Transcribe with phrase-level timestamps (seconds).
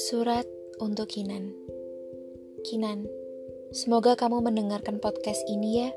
[0.00, 0.48] Surat
[0.80, 1.52] untuk Kinan.
[2.64, 3.04] Kinan,
[3.68, 5.92] semoga kamu mendengarkan podcast ini ya.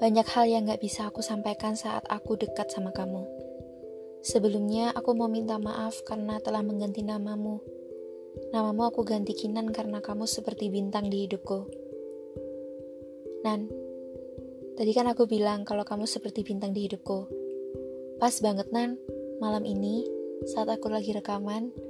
[0.00, 3.28] Banyak hal yang gak bisa aku sampaikan saat aku dekat sama kamu.
[4.24, 7.60] Sebelumnya, aku mau minta maaf karena telah mengganti namamu.
[8.56, 11.68] Namamu aku ganti Kinan karena kamu seperti bintang di hidupku.
[13.44, 13.68] Nan,
[14.80, 17.28] tadi kan aku bilang kalau kamu seperti bintang di hidupku.
[18.16, 18.96] Pas banget, Nan.
[19.44, 20.08] Malam ini,
[20.48, 21.89] saat aku lagi rekaman,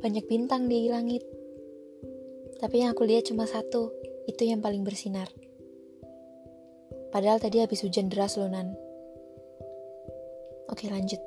[0.00, 1.24] banyak bintang di langit.
[2.56, 3.92] Tapi yang aku lihat cuma satu,
[4.26, 5.28] itu yang paling bersinar.
[7.12, 8.76] Padahal tadi habis hujan deras loh, Nan.
[10.68, 11.22] Oke, lanjut.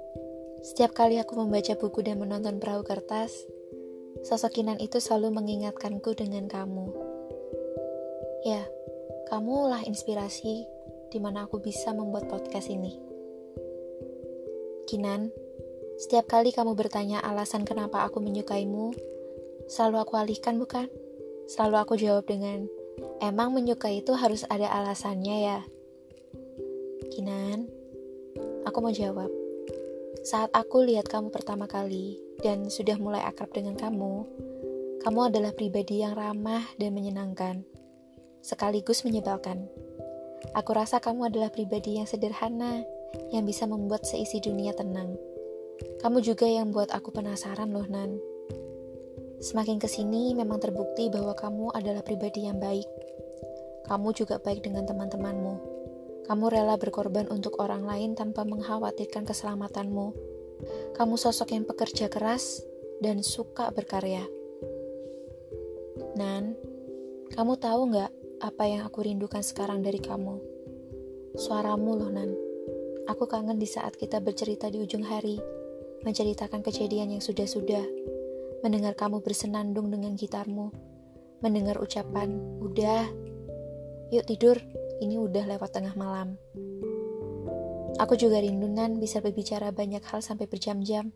[0.60, 3.32] Setiap kali aku membaca buku dan menonton perahu kertas,
[4.28, 6.92] sosok Kinan itu selalu mengingatkanku dengan kamu.
[8.44, 8.68] Ya,
[9.32, 10.68] kamulah inspirasi
[11.10, 13.00] di mana aku bisa membuat podcast ini.
[14.86, 15.32] Kinan,
[16.00, 18.96] setiap kali kamu bertanya alasan kenapa aku menyukaimu,
[19.68, 20.88] selalu aku alihkan bukan?
[21.52, 22.72] Selalu aku jawab dengan,
[23.20, 25.60] emang menyukai itu harus ada alasannya ya?
[27.12, 27.68] Kinan,
[28.64, 29.28] aku mau jawab.
[30.24, 34.24] Saat aku lihat kamu pertama kali dan sudah mulai akrab dengan kamu,
[35.04, 37.68] kamu adalah pribadi yang ramah dan menyenangkan,
[38.40, 39.68] sekaligus menyebalkan.
[40.56, 42.88] Aku rasa kamu adalah pribadi yang sederhana,
[43.36, 45.20] yang bisa membuat seisi dunia tenang.
[46.00, 48.20] Kamu juga yang buat aku penasaran loh, Nan.
[49.40, 52.88] Semakin ke sini memang terbukti bahwa kamu adalah pribadi yang baik.
[53.88, 55.56] Kamu juga baik dengan teman-temanmu.
[56.28, 60.08] Kamu rela berkorban untuk orang lain tanpa mengkhawatirkan keselamatanmu.
[60.94, 62.60] Kamu sosok yang pekerja keras
[63.00, 64.28] dan suka berkarya.
[66.20, 66.60] Nan,
[67.32, 68.12] kamu tahu nggak
[68.44, 70.36] apa yang aku rindukan sekarang dari kamu?
[71.40, 72.36] Suaramu loh, Nan.
[73.08, 75.40] Aku kangen di saat kita bercerita di ujung hari
[76.04, 77.84] menceritakan kejadian yang sudah-sudah,
[78.64, 80.72] mendengar kamu bersenandung dengan gitarmu,
[81.44, 83.08] mendengar ucapan, udah,
[84.12, 84.56] yuk tidur,
[85.00, 86.40] ini udah lewat tengah malam.
[88.00, 91.12] Aku juga rindu Nan bisa berbicara banyak hal sampai berjam-jam.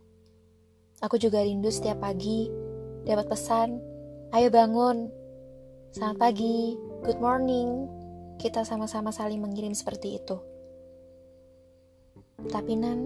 [0.99, 2.51] Aku juga rindu setiap pagi
[3.07, 3.79] dapat pesan,
[4.35, 5.07] ayo bangun,
[5.95, 6.75] selamat pagi,
[7.07, 7.87] good morning.
[8.35, 10.39] Kita sama-sama saling mengirim seperti itu.
[12.51, 12.99] Tapi Nan,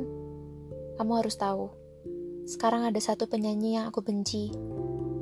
[0.97, 1.69] kamu harus tahu,
[2.49, 4.49] sekarang ada satu penyanyi yang aku benci,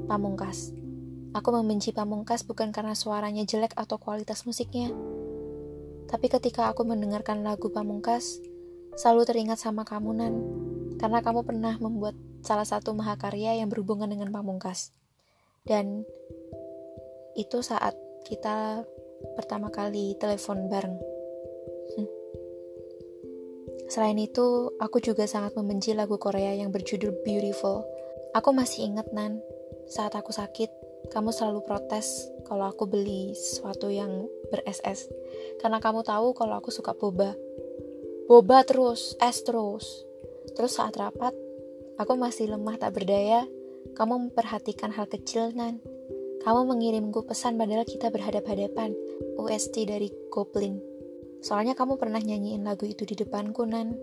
[0.08, 0.72] Pamungkas.
[1.36, 4.94] Aku membenci Pamungkas bukan karena suaranya jelek atau kualitas musiknya.
[6.06, 8.40] Tapi ketika aku mendengarkan lagu Pamungkas,
[8.96, 10.36] selalu teringat sama kamu, Nan.
[10.96, 14.96] Karena kamu pernah membuat salah satu mahakarya yang berhubungan dengan Pamungkas.
[15.66, 16.06] Dan
[17.36, 18.86] itu saat kita
[19.36, 21.15] pertama kali telepon bareng.
[23.86, 27.86] Selain itu, aku juga sangat membenci lagu Korea yang berjudul Beautiful.
[28.34, 29.40] Aku masih ingat, Nan,
[29.86, 30.70] saat aku sakit,
[31.14, 35.10] kamu selalu protes kalau aku beli sesuatu yang ber-SS.
[35.62, 37.38] Karena kamu tahu kalau aku suka boba.
[38.26, 40.02] Boba terus, es terus.
[40.58, 41.38] Terus saat rapat,
[42.02, 43.46] aku masih lemah tak berdaya.
[43.94, 45.78] Kamu memperhatikan hal kecil, Nan.
[46.42, 48.98] Kamu mengirimku pesan padahal kita berhadap-hadapan.
[49.38, 50.95] UST dari Goblin.
[51.44, 53.96] Soalnya kamu pernah nyanyiin lagu itu di depanku, Nan.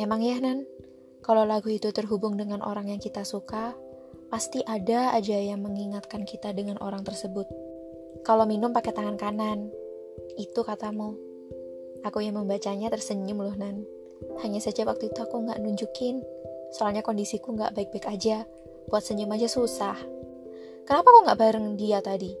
[0.00, 0.64] Emang ya, Nan?
[1.20, 3.76] Kalau lagu itu terhubung dengan orang yang kita suka,
[4.32, 7.44] pasti ada aja yang mengingatkan kita dengan orang tersebut.
[8.24, 9.68] Kalau minum pakai tangan kanan,
[10.40, 11.16] itu katamu.
[12.00, 13.84] Aku yang membacanya tersenyum loh, Nan.
[14.40, 16.24] Hanya saja waktu itu aku nggak nunjukin,
[16.72, 18.48] soalnya kondisiku nggak baik-baik aja.
[18.88, 19.96] Buat senyum aja susah.
[20.88, 22.32] Kenapa kok nggak bareng dia tadi?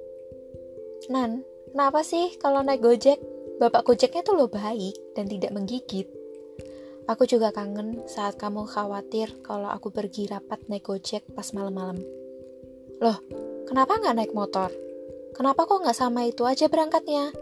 [1.12, 3.20] Nan, kenapa sih kalau naik gojek
[3.60, 6.08] Bapak Gojeknya tuh lo baik dan tidak menggigit.
[7.04, 12.00] Aku juga kangen saat kamu khawatir kalau aku pergi rapat naik Gojek pas malam-malam.
[13.04, 13.20] Loh,
[13.68, 14.72] kenapa nggak naik motor?
[15.36, 17.36] Kenapa kok nggak sama itu aja berangkatnya?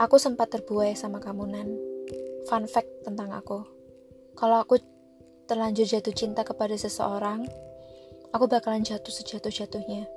[0.00, 1.68] Aku sempat terbuai sama kamu, Nan.
[2.48, 3.60] Fun fact tentang aku.
[4.40, 4.80] Kalau aku
[5.44, 7.44] terlanjur jatuh cinta kepada seseorang,
[8.32, 10.08] aku bakalan jatuh sejatuh-jatuhnya.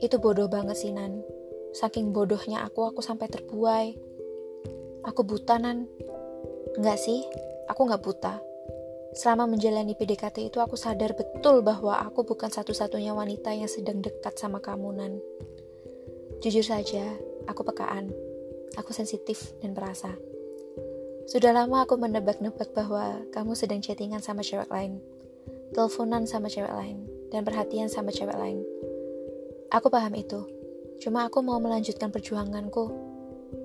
[0.00, 1.20] Itu bodoh banget sih, Nan.
[1.76, 4.09] Saking bodohnya aku, aku sampai terbuai.
[5.06, 5.88] Aku buta, Nan.
[6.76, 7.24] Enggak sih,
[7.66, 8.34] aku nggak buta.
[9.16, 14.36] Selama menjalani PDKT itu aku sadar betul bahwa aku bukan satu-satunya wanita yang sedang dekat
[14.36, 15.12] sama kamu, Nan.
[16.44, 17.04] Jujur saja,
[17.48, 18.12] aku pekaan.
[18.78, 20.14] Aku sensitif dan perasa.
[21.26, 25.02] Sudah lama aku menebak-nebak bahwa kamu sedang chattingan sama cewek lain,
[25.74, 28.62] teleponan sama cewek lain, dan perhatian sama cewek lain.
[29.70, 30.46] Aku paham itu.
[31.00, 33.09] Cuma aku mau melanjutkan perjuanganku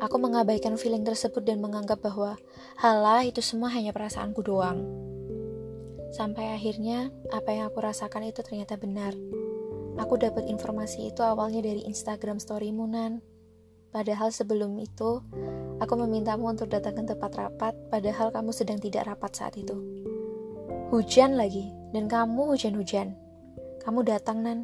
[0.03, 2.35] Aku mengabaikan feeling tersebut dan menganggap bahwa
[2.77, 4.83] halah itu semua hanya perasaanku doang.
[6.15, 9.11] Sampai akhirnya apa yang aku rasakan itu ternyata benar.
[9.95, 13.23] Aku dapat informasi itu awalnya dari Instagram storymu, Nan.
[13.95, 15.23] Padahal sebelum itu,
[15.79, 19.75] aku memintamu untuk datang ke tempat rapat, padahal kamu sedang tidak rapat saat itu.
[20.91, 23.15] Hujan lagi, dan kamu hujan-hujan.
[23.83, 24.59] Kamu datang, Nan.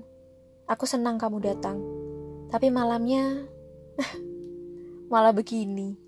[0.67, 1.79] Aku senang kamu datang.
[2.51, 3.47] Tapi malamnya,
[5.11, 5.99] malah begini.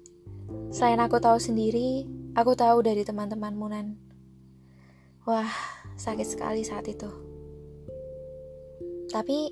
[0.72, 2.08] Selain aku tahu sendiri,
[2.40, 4.00] aku tahu dari teman-temanmu, Nan.
[5.28, 5.52] Wah,
[6.00, 7.12] sakit sekali saat itu.
[9.12, 9.52] Tapi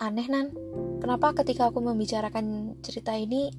[0.00, 0.50] aneh nan,
[1.02, 3.52] kenapa ketika aku membicarakan cerita ini,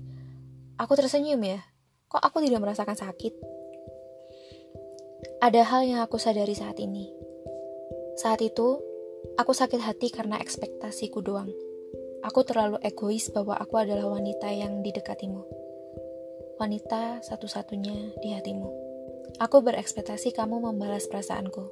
[0.79, 1.61] aku tersenyum ya?
[2.09, 3.33] Kok aku tidak merasakan sakit?
[5.39, 7.13] Ada hal yang aku sadari saat ini.
[8.17, 8.81] Saat itu,
[9.37, 11.70] aku sakit hati karena ekspektasiku doang.
[12.21, 15.41] Aku terlalu egois bahwa aku adalah wanita yang didekatimu.
[16.61, 18.69] Wanita satu-satunya di hatimu.
[19.41, 21.65] Aku berekspektasi kamu membalas perasaanku.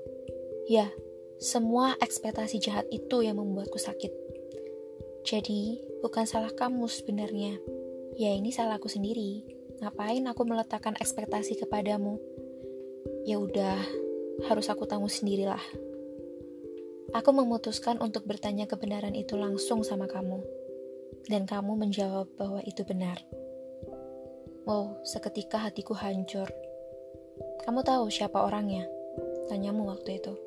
[0.66, 0.90] Ya,
[1.38, 4.10] semua ekspektasi jahat itu yang membuatku sakit.
[5.22, 7.62] Jadi, bukan salah kamu sebenarnya.
[8.18, 9.46] Ya ini salahku sendiri.
[9.80, 12.18] Ngapain aku meletakkan ekspektasi kepadamu?
[13.24, 13.78] Ya udah,
[14.50, 15.62] harus aku tanggung sendirilah.
[17.09, 20.45] Aku memutuskan untuk bertanya kebenaran itu langsung sama kamu.
[21.25, 23.17] Dan kamu menjawab bahwa itu benar.
[24.69, 26.45] Wow, seketika hatiku hancur.
[27.65, 28.85] Kamu tahu siapa orangnya?
[29.50, 30.38] Tanyamu waktu itu.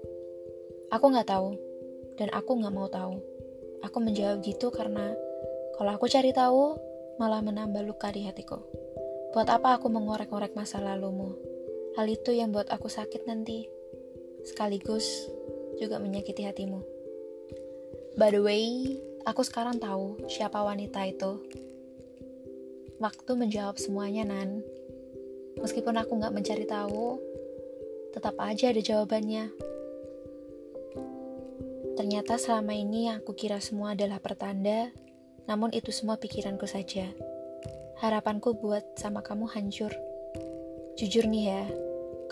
[0.94, 1.58] Aku nggak tahu,
[2.14, 3.18] dan aku nggak mau tahu.
[3.82, 5.10] Aku menjawab gitu karena
[5.74, 6.78] kalau aku cari tahu,
[7.18, 8.62] malah menambah luka di hatiku.
[9.34, 11.34] Buat apa aku mengorek-ngorek masa lalumu?
[11.98, 13.66] Hal itu yang buat aku sakit nanti.
[14.46, 15.26] Sekaligus
[15.80, 16.80] juga menyakiti hatimu.
[18.18, 21.40] By the way, aku sekarang tahu siapa wanita itu.
[23.00, 24.60] Waktu menjawab semuanya, Nan.
[25.58, 27.16] Meskipun aku nggak mencari tahu,
[28.12, 29.48] tetap aja ada jawabannya.
[31.92, 34.92] Ternyata selama ini yang aku kira semua adalah pertanda,
[35.44, 37.08] namun itu semua pikiranku saja.
[38.00, 39.92] Harapanku buat sama kamu hancur.
[40.96, 41.64] Jujur nih ya,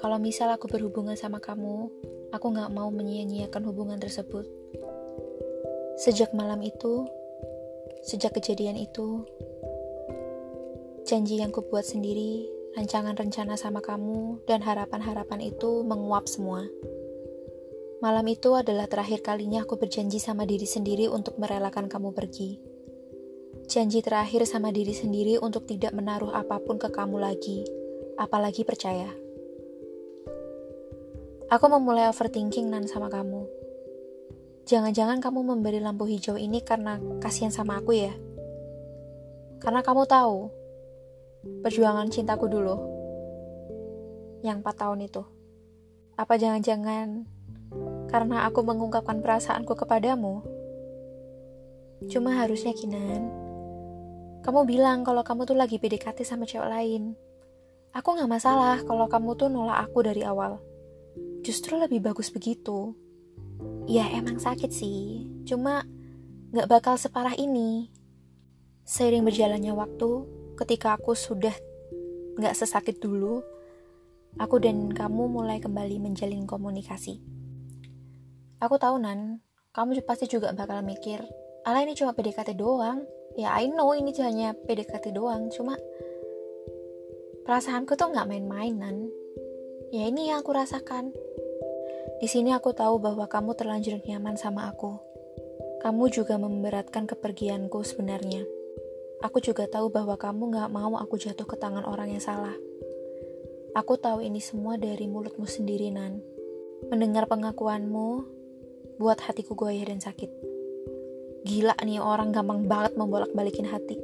[0.01, 1.89] kalau misal aku berhubungan sama kamu,
[2.31, 4.47] aku gak mau menyia-nyiakan hubungan tersebut.
[6.01, 7.05] Sejak malam itu,
[8.07, 9.27] sejak kejadian itu,
[11.05, 12.49] janji yang kubuat sendiri,
[12.79, 16.65] rancangan rencana sama kamu, dan harapan-harapan itu menguap semua.
[18.01, 22.57] Malam itu adalah terakhir kalinya aku berjanji sama diri sendiri untuk merelakan kamu pergi.
[23.69, 27.61] Janji terakhir sama diri sendiri untuk tidak menaruh apa pun ke kamu lagi,
[28.17, 29.20] apalagi percaya.
[31.51, 33.43] Aku memulai overthinking nan sama kamu.
[34.71, 38.15] Jangan-jangan kamu memberi lampu hijau ini karena kasihan sama aku ya?
[39.59, 40.47] Karena kamu tahu,
[41.67, 42.79] perjuangan cintaku dulu,
[44.47, 45.27] yang 4 tahun itu.
[46.15, 47.27] Apa jangan-jangan
[48.07, 50.47] karena aku mengungkapkan perasaanku kepadamu.
[52.07, 53.27] Cuma harusnya Kinan,
[54.47, 57.19] kamu bilang kalau kamu tuh lagi PDKT sama cewek lain.
[57.91, 60.70] Aku gak masalah kalau kamu tuh nolak aku dari awal.
[61.41, 62.93] Justru lebih bagus begitu.
[63.89, 65.85] Ya emang sakit sih, cuma
[66.53, 67.89] gak bakal separah ini.
[68.85, 70.11] Seiring berjalannya waktu,
[70.57, 71.53] ketika aku sudah
[72.41, 73.41] gak sesakit dulu,
[74.37, 77.21] aku dan kamu mulai kembali menjalin komunikasi.
[78.61, 79.41] Aku tahu Nan,
[79.73, 81.25] kamu pasti juga bakal mikir,
[81.65, 83.05] ala ini cuma PDKT doang.
[83.39, 85.79] Ya I know ini hanya PDKT doang, cuma
[87.49, 88.97] perasaanku tuh nggak main-main Nan.
[89.91, 91.11] Ya ini yang aku rasakan.
[92.21, 95.01] Di sini aku tahu bahwa kamu terlanjur nyaman sama aku.
[95.81, 98.45] Kamu juga memberatkan kepergianku sebenarnya.
[99.25, 102.53] Aku juga tahu bahwa kamu gak mau aku jatuh ke tangan orang yang salah.
[103.73, 106.21] Aku tahu ini semua dari mulutmu sendiri, Nan.
[106.93, 108.09] Mendengar pengakuanmu,
[109.01, 110.29] buat hatiku goyah dan sakit.
[111.49, 113.97] Gila nih orang gampang banget membolak-balikin hati.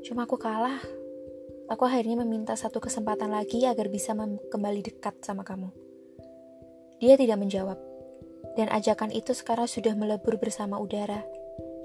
[0.00, 0.80] Cuma aku kalah.
[1.68, 4.16] Aku akhirnya meminta satu kesempatan lagi agar bisa
[4.48, 5.79] kembali dekat sama kamu.
[7.00, 7.80] Dia tidak menjawab.
[8.60, 11.24] Dan ajakan itu sekarang sudah melebur bersama udara.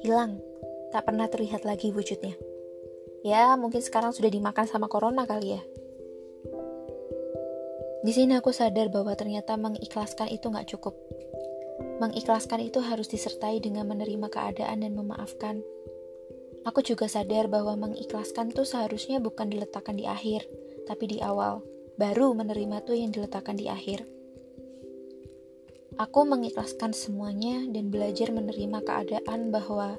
[0.04, 0.44] Hilang.
[0.92, 2.36] Tak pernah terlihat lagi wujudnya.
[3.26, 5.62] Ya, mungkin sekarang sudah dimakan sama corona kali ya.
[8.06, 10.94] Di sini aku sadar bahwa ternyata mengikhlaskan itu nggak cukup.
[11.98, 15.66] Mengikhlaskan itu harus disertai dengan menerima keadaan dan memaafkan.
[16.70, 20.46] Aku juga sadar bahwa mengikhlaskan itu seharusnya bukan diletakkan di akhir,
[20.86, 21.66] tapi di awal.
[21.98, 24.15] Baru menerima tuh yang diletakkan di akhir.
[25.96, 29.96] Aku mengikhlaskan semuanya dan belajar menerima keadaan bahwa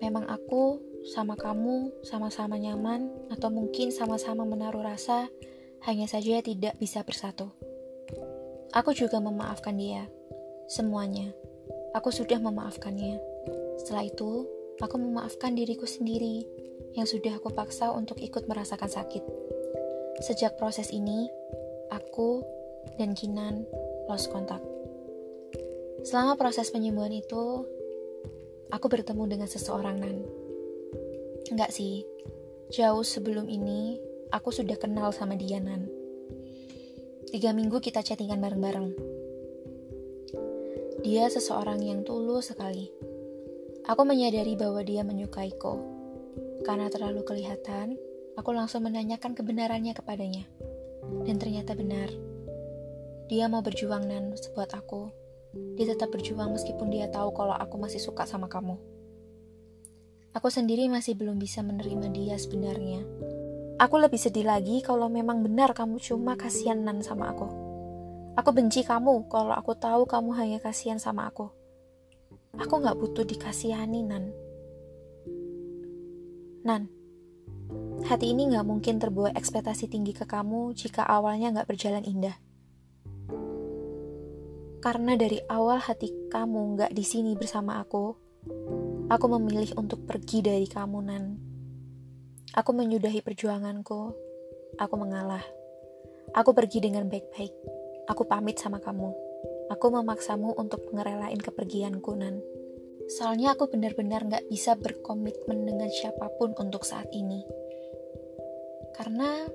[0.00, 5.28] memang aku sama kamu sama-sama nyaman atau mungkin sama-sama menaruh rasa,
[5.84, 7.52] hanya saja tidak bisa bersatu.
[8.72, 10.08] Aku juga memaafkan dia
[10.66, 11.30] semuanya.
[11.96, 13.16] aku sudah memaafkannya.
[13.80, 14.44] Setelah itu,
[14.84, 16.44] aku memaafkan diriku sendiri
[16.92, 19.24] yang sudah aku paksa untuk ikut merasakan sakit.
[20.20, 21.28] Sejak proses ini,
[21.88, 22.44] aku
[23.00, 23.64] dan Kinan
[24.12, 24.75] lost kontak.
[26.04, 27.64] Selama proses penyembuhan itu,
[28.68, 30.16] aku bertemu dengan seseorang Nan.
[31.48, 32.04] Enggak sih,
[32.74, 33.96] jauh sebelum ini
[34.34, 35.88] aku sudah kenal sama dia Nan.
[37.30, 38.88] Tiga minggu kita chattingan bareng-bareng.
[41.06, 42.90] Dia seseorang yang tulus sekali.
[43.86, 45.78] Aku menyadari bahwa dia menyukaiku.
[46.66, 47.94] Karena terlalu kelihatan,
[48.34, 50.44] aku langsung menanyakan kebenarannya kepadanya.
[51.22, 52.10] Dan ternyata benar.
[53.30, 55.25] Dia mau berjuang Nan buat aku
[55.76, 58.74] dia tetap berjuang meskipun dia tahu kalau aku masih suka sama kamu.
[60.36, 63.00] Aku sendiri masih belum bisa menerima dia sebenarnya.
[63.76, 67.48] Aku lebih sedih lagi kalau memang benar kamu cuma kasihanan sama aku.
[68.36, 71.48] Aku benci kamu kalau aku tahu kamu hanya kasihan sama aku.
[72.56, 74.32] Aku gak butuh dikasihani, Nan.
[76.64, 76.88] Nan,
[78.08, 82.36] hati ini gak mungkin terbawa ekspektasi tinggi ke kamu jika awalnya gak berjalan indah.
[84.86, 88.14] Karena dari awal hati kamu gak di sini bersama aku,
[89.10, 91.24] aku memilih untuk pergi dari kamu, Nan.
[92.54, 94.14] Aku menyudahi perjuanganku.
[94.78, 95.42] Aku mengalah.
[96.38, 97.50] Aku pergi dengan baik-baik.
[98.06, 99.10] Aku pamit sama kamu.
[99.74, 102.38] Aku memaksamu untuk ngerelain kepergianku, Nan.
[103.10, 107.42] Soalnya aku benar-benar gak bisa berkomitmen dengan siapa pun untuk saat ini.
[108.94, 109.50] Karena,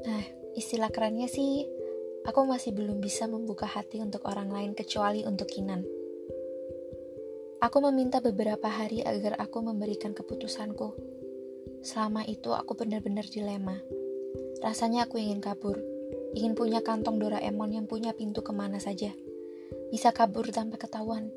[0.00, 0.24] nah,
[0.56, 1.73] istilah kerennya sih,
[2.24, 5.84] Aku masih belum bisa membuka hati untuk orang lain kecuali untuk Kinan.
[7.60, 10.96] Aku meminta beberapa hari agar aku memberikan keputusanku.
[11.84, 13.76] Selama itu aku benar-benar dilema.
[14.64, 15.76] Rasanya aku ingin kabur,
[16.32, 19.12] ingin punya kantong Doraemon yang punya pintu ke mana saja.
[19.92, 21.28] Bisa kabur tanpa ketahuan.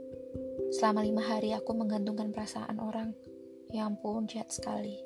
[0.72, 3.12] Selama lima hari aku menggantungkan perasaan orang.
[3.76, 5.04] Ya ampun, jahat sekali.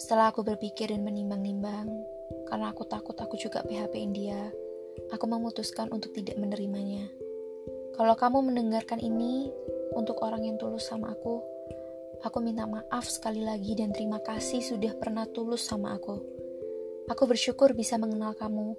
[0.00, 1.92] Setelah aku berpikir dan menimbang-nimbang,
[2.48, 4.48] karena aku takut aku juga PHP-in dia,
[5.12, 7.06] aku memutuskan untuk tidak menerimanya.
[7.92, 9.52] Kalau kamu mendengarkan ini
[9.92, 11.44] untuk orang yang tulus sama aku,
[12.24, 16.16] aku minta maaf sekali lagi dan terima kasih sudah pernah tulus sama aku.
[17.12, 18.72] Aku bersyukur bisa mengenal kamu.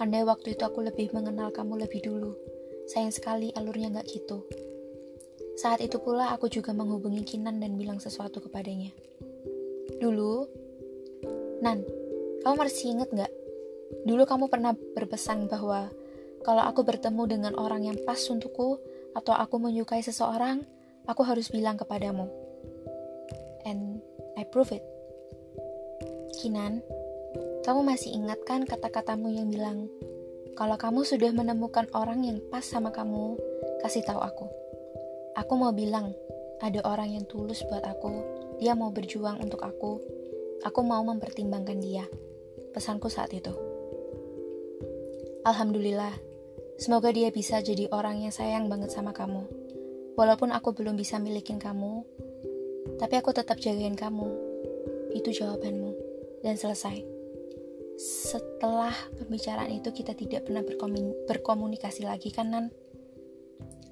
[0.00, 2.32] Andai waktu itu aku lebih mengenal kamu lebih dulu.
[2.88, 4.44] Sayang sekali alurnya gak gitu.
[5.60, 8.96] Saat itu pula aku juga menghubungi Kinan dan bilang sesuatu kepadanya.
[10.00, 10.48] Dulu,
[11.60, 11.84] Nan,
[12.40, 13.32] kamu masih inget gak?
[14.08, 15.92] Dulu kamu pernah berpesan bahwa
[16.40, 18.80] kalau aku bertemu dengan orang yang pas untukku
[19.12, 20.64] atau aku menyukai seseorang,
[21.04, 22.32] aku harus bilang kepadamu.
[23.68, 24.00] And
[24.40, 24.80] I prove it.
[26.40, 26.80] Kinan,
[27.60, 29.92] kamu masih ingat kan kata-katamu yang bilang,
[30.56, 33.36] kalau kamu sudah menemukan orang yang pas sama kamu,
[33.84, 34.48] kasih tahu aku.
[35.36, 36.16] Aku mau bilang,
[36.64, 38.24] ada orang yang tulus buat aku,
[38.56, 40.00] dia mau berjuang untuk aku,
[40.64, 42.08] aku mau mempertimbangkan dia
[42.70, 43.50] pesanku saat itu.
[45.40, 46.12] Alhamdulillah,
[46.76, 49.48] semoga dia bisa jadi orang yang sayang banget sama kamu.
[50.20, 52.04] Walaupun aku belum bisa milikin kamu,
[53.00, 54.28] tapi aku tetap jagain kamu.
[55.16, 55.90] Itu jawabanmu.
[56.44, 57.04] Dan selesai.
[58.00, 60.64] Setelah pembicaraan itu kita tidak pernah
[61.28, 62.66] berkomunikasi lagi kan, Nan?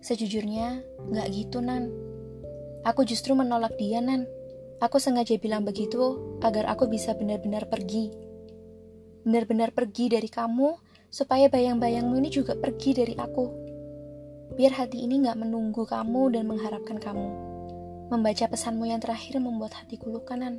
[0.01, 0.81] Sejujurnya,
[1.13, 1.93] gak gitu, Nan.
[2.85, 4.25] Aku justru menolak dia, Nan.
[4.85, 8.28] Aku sengaja bilang begitu agar aku bisa benar-benar pergi
[9.29, 10.81] benar-benar pergi dari kamu,
[11.13, 13.45] supaya bayang-bayangmu ini juga pergi dari aku.
[14.57, 17.29] Biar hati ini gak menunggu kamu dan mengharapkan kamu.
[18.09, 20.57] Membaca pesanmu yang terakhir membuat hatiku lukanan.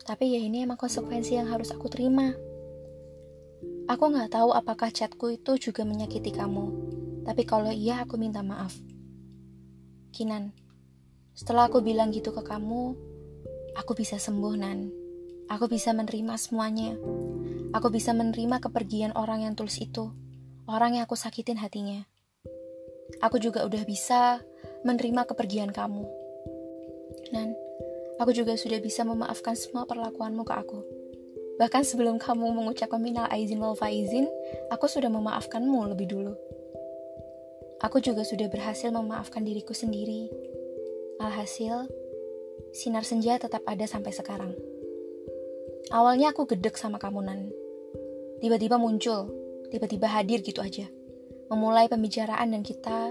[0.00, 2.32] Tapi ya ini emang konsekuensi yang harus aku terima.
[3.84, 6.72] Aku gak tahu apakah chatku itu juga menyakiti kamu.
[7.28, 8.72] Tapi kalau iya aku minta maaf.
[10.08, 10.56] Kinan,
[11.36, 12.96] setelah aku bilang gitu ke kamu,
[13.76, 14.88] aku bisa sembuh, Nan.
[15.52, 16.96] Aku bisa menerima semuanya.
[17.76, 20.08] Aku bisa menerima kepergian orang yang tulus itu,
[20.64, 22.08] orang yang aku sakitin hatinya.
[23.20, 24.40] Aku juga udah bisa
[24.88, 26.08] menerima kepergian kamu.
[27.28, 27.52] Dan
[28.16, 30.80] aku juga sudah bisa memaafkan semua perlakuanmu ke aku.
[31.60, 34.30] Bahkan sebelum kamu mengucapkan minal aizin wal faizin,
[34.72, 36.32] aku sudah memaafkanmu lebih dulu.
[37.84, 40.32] Aku juga sudah berhasil memaafkan diriku sendiri.
[41.20, 41.84] Alhasil,
[42.72, 44.56] sinar senja tetap ada sampai sekarang.
[45.88, 47.40] Awalnya aku gedek sama kamu, Nan.
[48.38, 49.30] Tiba-tiba muncul,
[49.72, 50.86] tiba-tiba hadir gitu aja.
[51.48, 53.10] Memulai pembicaraan dan kita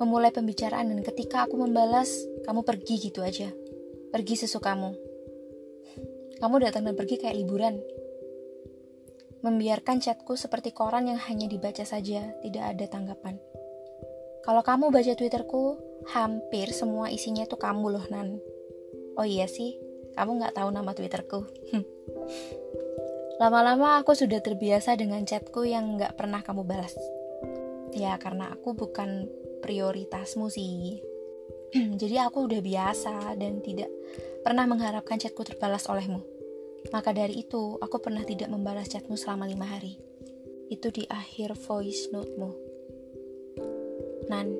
[0.00, 2.08] memulai pembicaraan dan ketika aku membalas,
[2.48, 3.52] kamu pergi gitu aja.
[4.08, 4.96] Pergi sesukamu.
[6.40, 7.76] Kamu datang dan pergi kayak liburan.
[9.44, 13.36] Membiarkan chatku seperti koran yang hanya dibaca saja, tidak ada tanggapan.
[14.40, 15.76] Kalau kamu baca Twitterku,
[16.16, 18.40] hampir semua isinya itu kamu loh, Nan.
[19.20, 19.76] Oh iya sih,
[20.20, 21.40] kamu nggak tahu nama Twitterku.
[23.40, 26.92] Lama-lama aku sudah terbiasa dengan chatku yang nggak pernah kamu balas.
[27.96, 29.24] Ya, karena aku bukan
[29.64, 31.00] prioritasmu sih.
[31.72, 33.88] Jadi aku udah biasa dan tidak
[34.44, 36.20] pernah mengharapkan chatku terbalas olehmu.
[36.92, 39.96] Maka dari itu, aku pernah tidak membalas chatmu selama lima hari.
[40.68, 42.52] Itu di akhir voice note-mu.
[44.28, 44.52] Nan,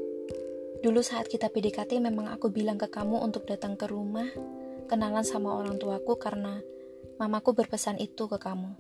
[0.81, 4.29] dulu saat kita PDKT memang aku bilang ke kamu untuk datang ke rumah,
[4.91, 6.59] kenalan sama orang tuaku karena
[7.23, 8.75] mamaku berpesan itu ke kamu.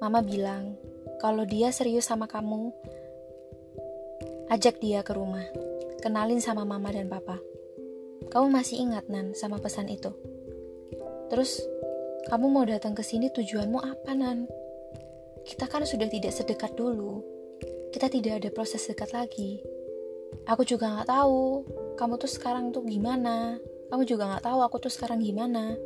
[0.00, 0.80] Mama bilang,
[1.20, 2.72] kalau dia serius sama kamu,
[4.46, 5.42] Ajak dia ke rumah.
[5.98, 7.42] Kenalin sama mama dan papa.
[8.30, 10.14] Kamu masih ingat, Nan, sama pesan itu?
[11.26, 11.66] Terus,
[12.30, 14.46] kamu mau datang ke sini tujuanmu apa, Nan?
[15.42, 17.26] Kita kan sudah tidak sedekat dulu.
[17.90, 19.58] Kita tidak ada proses dekat lagi.
[20.46, 21.66] Aku juga gak tahu
[21.98, 23.58] kamu tuh sekarang tuh gimana.
[23.86, 25.78] Kamu juga gak tahu aku tuh sekarang gimana.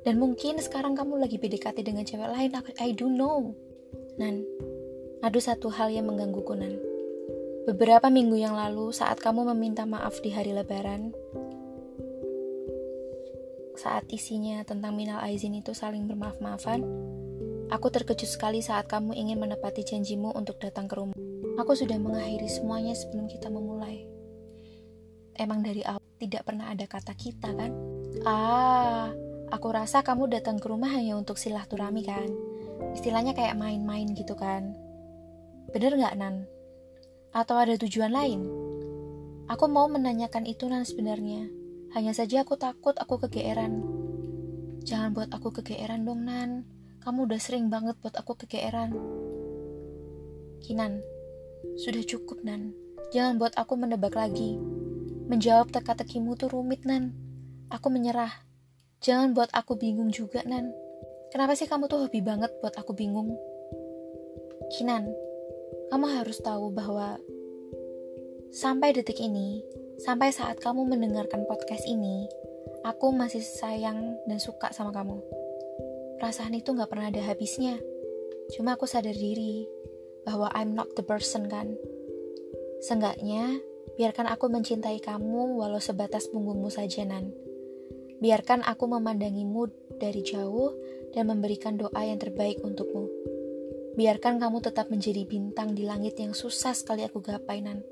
[0.00, 2.50] Dan mungkin sekarang kamu lagi PDKT dengan cewek lain.
[2.80, 3.52] I do know.
[4.16, 4.44] Nan,
[5.20, 6.80] ada satu hal yang menggangguku, Nan.
[7.68, 11.12] Beberapa minggu yang lalu, saat kamu meminta maaf di hari Lebaran,
[13.76, 16.84] saat isinya tentang minal aizin itu saling bermaaf-maafan,
[17.68, 21.16] aku terkejut sekali saat kamu ingin menepati janjimu untuk datang ke rumah.
[21.60, 24.08] Aku sudah mengakhiri semuanya sebelum kita memulai.
[25.36, 27.72] Emang dari awal tidak pernah ada kata kita kan?
[28.28, 29.08] Ah,
[29.48, 32.28] aku rasa kamu datang ke rumah hanya untuk silaturahmi kan?
[32.92, 34.76] Istilahnya kayak main-main gitu kan?
[35.72, 36.44] Bener nggak Nan?
[37.32, 38.44] Atau ada tujuan lain?
[39.50, 41.50] Aku mau menanyakan itu nan sebenarnya.
[41.90, 43.82] Hanya saja aku takut aku kegeeran.
[44.86, 46.62] Jangan buat aku kegeeran dong nan.
[47.02, 48.94] Kamu udah sering banget buat aku kegeeran.
[50.62, 51.02] Kinan,
[51.82, 52.70] sudah cukup nan.
[53.10, 54.54] Jangan buat aku menebak lagi.
[55.30, 57.14] Menjawab teka-tekimu tuh rumit nan.
[57.70, 58.34] Aku menyerah.
[58.98, 60.74] Jangan buat aku bingung juga nan.
[61.30, 63.38] Kenapa sih kamu tuh hobi banget buat aku bingung?
[64.74, 65.06] Kinan,
[65.94, 67.14] kamu harus tahu bahwa
[68.50, 69.62] sampai detik ini,
[70.02, 72.26] sampai saat kamu mendengarkan podcast ini,
[72.82, 75.22] aku masih sayang dan suka sama kamu.
[76.18, 77.78] Perasaan itu gak pernah ada habisnya.
[78.58, 79.62] Cuma aku sadar diri
[80.26, 81.78] bahwa I'm not the person kan.
[82.82, 83.62] Seenggaknya,
[84.00, 87.36] biarkan aku mencintai kamu walau sebatas punggungmu saja, Nan.
[88.24, 89.68] Biarkan aku memandangimu
[90.00, 90.72] dari jauh
[91.12, 93.12] dan memberikan doa yang terbaik untukmu.
[94.00, 97.84] Biarkan kamu tetap menjadi bintang di langit yang susah sekali aku gapai, Nan.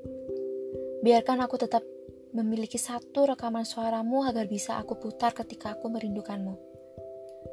[1.05, 1.85] Biarkan aku tetap
[2.33, 6.57] memiliki satu rekaman suaramu agar bisa aku putar ketika aku merindukanmu.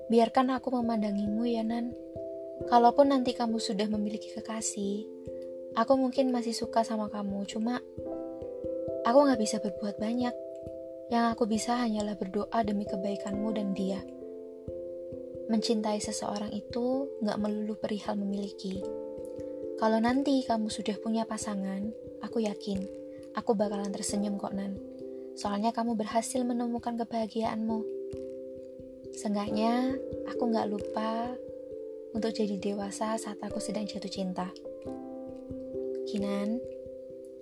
[0.08, 1.92] Biarkan aku memandangimu ya, Nan.
[2.72, 5.04] Kalaupun nanti kamu sudah memiliki kekasih,
[5.76, 7.84] aku mungkin masih suka sama kamu, cuma
[9.06, 10.34] aku gak bisa berbuat banyak.
[11.06, 14.02] Yang aku bisa hanyalah berdoa demi kebaikanmu dan dia.
[15.46, 18.82] Mencintai seseorang itu gak melulu perihal memiliki.
[19.78, 21.86] Kalau nanti kamu sudah punya pasangan,
[22.26, 24.80] aku yakin aku bakalan tersenyum kok Nan.
[25.36, 27.84] Soalnya kamu berhasil menemukan kebahagiaanmu.
[29.12, 29.94] Seenggaknya
[30.26, 31.36] aku gak lupa
[32.16, 34.48] untuk jadi dewasa saat aku sedang jatuh cinta.
[36.08, 36.56] Kinan,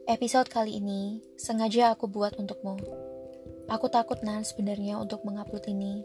[0.05, 2.77] episode kali ini sengaja aku buat untukmu.
[3.73, 6.05] Aku takut Nan sebenarnya untuk mengupload ini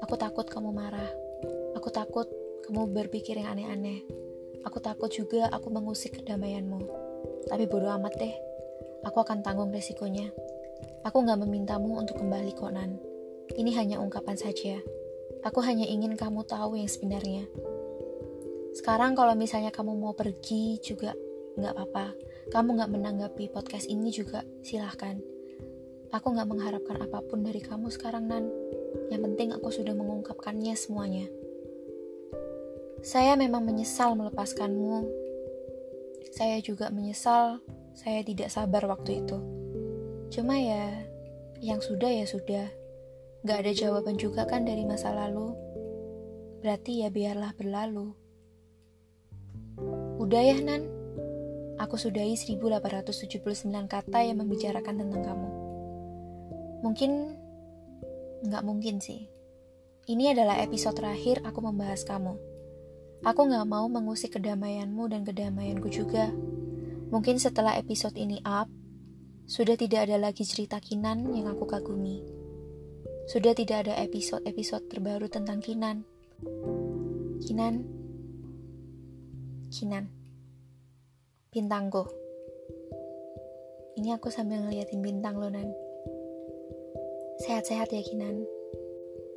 [0.00, 1.12] Aku takut kamu marah.
[1.76, 2.24] Aku takut
[2.66, 4.00] kamu berpikir yang aneh-aneh.
[4.64, 6.80] Aku takut juga aku mengusik kedamaianmu.
[7.46, 8.34] Tapi bodo amat deh.
[9.04, 10.32] Aku akan tanggung resikonya.
[11.04, 12.96] Aku gak memintamu untuk kembali kok, Nan.
[13.52, 14.80] Ini hanya ungkapan saja.
[15.44, 17.44] Aku hanya ingin kamu tahu yang sebenarnya.
[18.72, 21.12] Sekarang kalau misalnya kamu mau pergi juga
[21.60, 22.06] gak apa-apa.
[22.50, 25.22] Kamu gak menanggapi podcast ini juga silahkan.
[26.10, 28.50] Aku gak mengharapkan apa pun dari kamu sekarang, Nan.
[29.06, 31.30] Yang penting aku sudah mengungkapkannya semuanya.
[33.06, 35.06] Saya memang menyesal melepaskanmu.
[36.34, 37.62] Saya juga menyesal
[37.94, 39.38] saya tidak sabar waktu itu.
[40.34, 41.06] Cuma ya,
[41.62, 42.66] yang sudah ya sudah.
[43.46, 45.54] Gak ada jawaban juga kan dari masa lalu.
[46.66, 48.10] Berarti ya biarlah berlalu.
[50.18, 50.99] Udah ya Nan,
[51.80, 53.40] aku sudahi 1879
[53.88, 55.48] kata yang membicarakan tentang kamu.
[56.84, 57.40] Mungkin
[58.40, 59.28] Nggak mungkin sih.
[60.08, 62.40] Ini adalah episode terakhir aku membahas kamu.
[63.20, 66.32] Aku nggak mau mengusik kedamaianmu dan kedamaianku juga.
[67.12, 68.72] Mungkin setelah episode ini up,
[69.44, 72.24] sudah tidak ada lagi cerita Kinan yang aku kagumi.
[73.28, 76.08] Sudah tidak ada episode-episode terbaru tentang Kinan.
[77.44, 77.84] Kinan,
[79.68, 80.08] Kinan,
[81.50, 82.06] bintangku.
[83.98, 85.66] Ini aku sambil ngeliatin bintang lo, Nan.
[87.42, 88.46] Sehat-sehat ya, Kinan.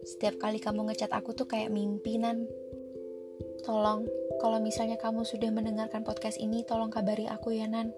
[0.05, 2.45] Setiap kali kamu ngecat aku tuh kayak mimpi, Nan.
[3.65, 4.05] Tolong,
[4.37, 7.89] kalau misalnya kamu sudah mendengarkan podcast ini, tolong kabari aku ya, Nan.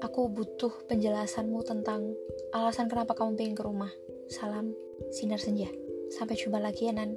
[0.00, 2.16] Aku butuh penjelasanmu tentang
[2.56, 3.92] alasan kenapa kamu pengen ke rumah.
[4.32, 4.72] Salam,
[5.12, 5.68] Sinar Senja.
[6.16, 7.12] Sampai jumpa lagi ya, Nan.